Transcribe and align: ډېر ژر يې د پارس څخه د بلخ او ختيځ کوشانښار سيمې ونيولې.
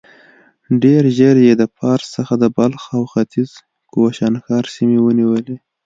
ډېر 0.83 1.03
ژر 1.17 1.35
يې 1.45 1.53
د 1.61 1.63
پارس 1.77 2.07
څخه 2.17 2.33
د 2.41 2.43
بلخ 2.57 2.81
او 2.95 3.03
ختيځ 3.11 3.49
کوشانښار 3.91 4.63
سيمې 4.75 4.99
ونيولې. 5.01 5.57